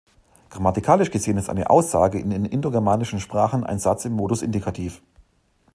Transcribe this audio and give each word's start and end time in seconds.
Grammatikalisch 0.49 1.11
gesehen 1.11 1.37
ist 1.37 1.47
eine 1.47 1.69
Aussage 1.69 2.17
in 2.17 2.31
den 2.31 2.45
Indogermanischen 2.45 3.19
Sprachen 3.19 3.63
ein 3.63 3.77
Satz 3.77 4.03
im 4.03 4.13
Modus 4.13 4.41
Indikativ. 4.41 5.03